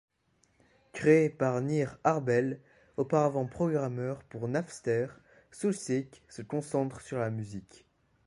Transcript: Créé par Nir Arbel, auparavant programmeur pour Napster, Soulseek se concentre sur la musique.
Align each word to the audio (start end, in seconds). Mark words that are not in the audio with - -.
Créé 0.93 1.29
par 1.29 1.61
Nir 1.61 1.99
Arbel, 2.03 2.59
auparavant 2.97 3.45
programmeur 3.45 4.23
pour 4.23 4.47
Napster, 4.47 5.05
Soulseek 5.51 6.23
se 6.27 6.41
concentre 6.41 7.01
sur 7.01 7.19
la 7.19 7.29
musique. 7.29 7.85